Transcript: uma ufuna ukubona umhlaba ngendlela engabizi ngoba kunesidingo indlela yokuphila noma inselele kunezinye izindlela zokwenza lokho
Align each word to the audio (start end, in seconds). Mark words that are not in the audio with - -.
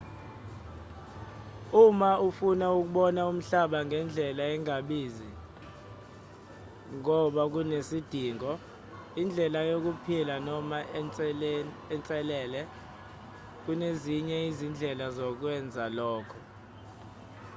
uma 1.85 2.11
ufuna 2.27 2.67
ukubona 2.79 3.21
umhlaba 3.31 3.79
ngendlela 3.87 4.43
engabizi 4.55 5.29
ngoba 6.97 7.43
kunesidingo 7.53 8.51
indlela 9.21 9.59
yokuphila 9.71 10.35
noma 10.47 10.77
inselele 12.05 12.61
kunezinye 13.63 14.37
izindlela 14.49 15.05
zokwenza 15.17 15.83
lokho 15.97 16.39